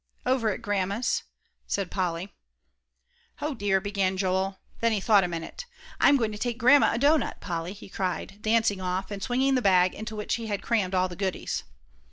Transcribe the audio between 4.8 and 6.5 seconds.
he thought a minute. "I'm going to